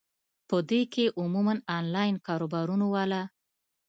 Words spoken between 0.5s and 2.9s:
دې کښې عموماً انلائن کاروبارونو